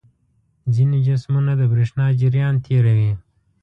ځینې 0.73 0.97
جسمونه 1.07 1.51
د 1.57 1.61
برېښنا 1.71 2.05
جریان 2.21 2.55
تیروي. 2.65 3.11